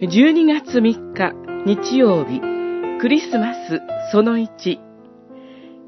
[0.00, 1.32] 12月3日
[1.66, 2.40] 日曜日
[3.00, 3.80] クリスマス
[4.12, 4.78] その1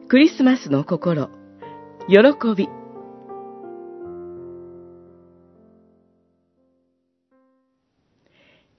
[0.09, 1.29] クリスマスの心
[2.09, 2.17] 喜
[2.57, 2.69] び。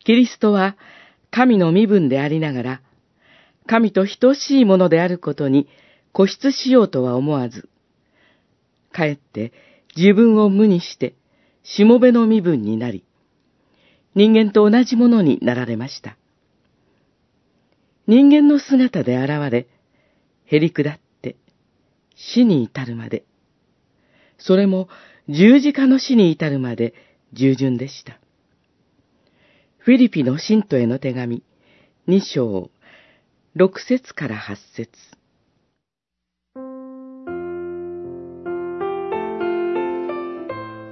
[0.03, 0.75] キリストは
[1.29, 2.81] 神の身分でありながら
[3.67, 5.69] 神と等しいものであることに
[6.11, 7.69] 固執しようとは思わず
[8.91, 9.53] かえって
[9.95, 11.15] 自分を無にして
[11.63, 13.05] しもべの身分になり
[14.15, 16.17] 人間と同じものになられました。
[18.07, 19.67] 人間の姿で現れ、
[20.45, 21.37] へり下って
[22.15, 23.23] 死に至るまで、
[24.37, 24.89] それも
[25.29, 26.93] 十字架の死に至るまで
[27.31, 28.19] 従順でした。
[29.77, 31.43] フィリピの信徒への手紙、
[32.05, 32.69] 二章、
[33.55, 34.89] 六節から八節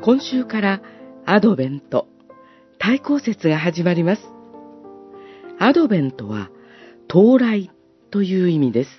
[0.02, 0.82] 今週から
[1.26, 2.08] アドベント、
[2.90, 4.24] 対抗節が始まります。
[5.60, 6.50] アドベントは、
[7.08, 7.70] 到来
[8.10, 8.90] という意味です。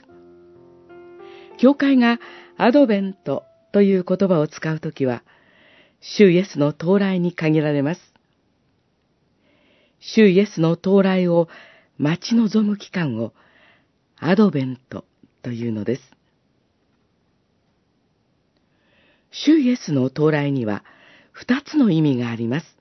[1.58, 2.20] 教会が
[2.56, 5.24] アドベントという言葉を使うときは、
[6.00, 8.00] 主イエスの到来に限られます。
[9.98, 11.48] 主イエスの到来を
[11.98, 13.32] 待ち望む期間を
[14.20, 15.04] アドベント
[15.42, 16.02] というのです。
[19.32, 20.84] 主イエスの到来には
[21.32, 22.79] 二つの意味があります。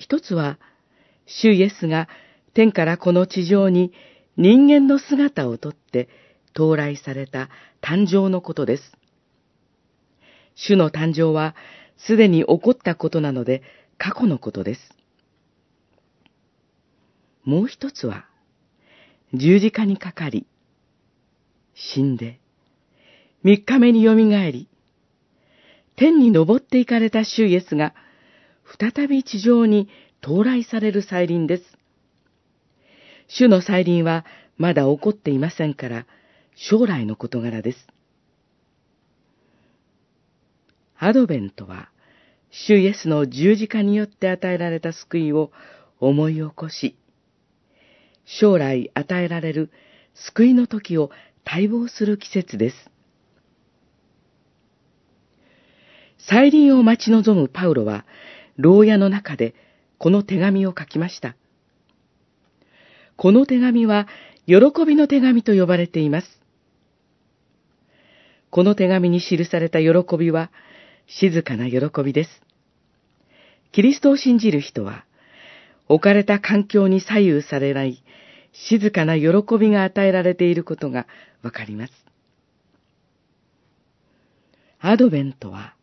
[0.00, 0.58] 一つは、
[1.26, 2.08] 主イエスが
[2.54, 3.92] 天からこの地上に
[4.36, 6.08] 人間の姿をとって
[6.54, 7.50] 到来された
[7.82, 8.82] 誕生のことです。
[10.56, 11.54] 主の誕生は
[11.98, 13.62] すでに起こったことなので
[13.98, 14.80] 過去のことです。
[17.44, 18.24] もう一つは、
[19.34, 20.46] 十字架にかかり、
[21.74, 22.40] 死んで、
[23.42, 24.68] 三日目によみがえり、
[25.96, 27.94] 天に昇っていかれた主イエスが
[28.78, 29.88] 再び地上に
[30.22, 31.64] 到来される再臨です。
[33.28, 34.24] 主の再臨は
[34.56, 36.06] まだ起こっていませんから、
[36.54, 37.86] 将来の事柄です。
[40.98, 41.90] アドベントは、
[42.50, 45.50] 主イエスの十字架によって与えられた救いを
[45.98, 46.96] 思い起こし、
[48.26, 49.70] 将来与えられる
[50.14, 51.10] 救いの時を
[51.44, 52.76] 待望する季節です。
[56.18, 58.04] 再臨を待ち望むパウロは、
[58.56, 59.54] 牢屋の中で
[59.98, 61.36] この手紙を書きました。
[63.16, 64.08] この手紙は、
[64.46, 64.56] 喜
[64.86, 66.40] びの手紙と呼ばれています。
[68.48, 70.50] この手紙に記された喜びは、
[71.06, 72.30] 静かな喜びです。
[73.72, 75.04] キリストを信じる人は、
[75.86, 78.02] 置かれた環境に左右されない、
[78.52, 79.28] 静かな喜
[79.58, 81.06] びが与えられていることが
[81.42, 81.92] わかります。
[84.78, 85.74] アドベントは、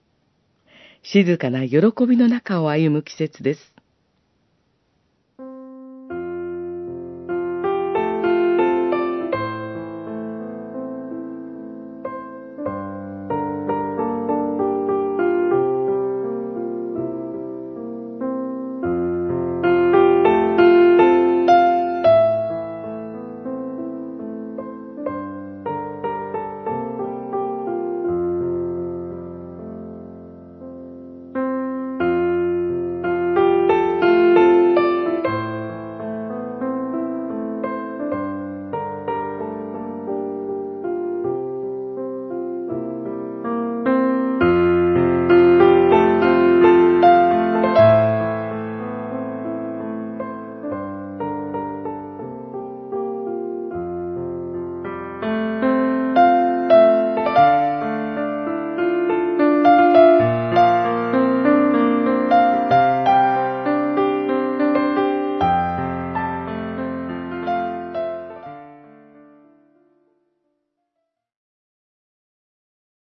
[1.09, 3.76] 静かな喜びの中を歩む季節です。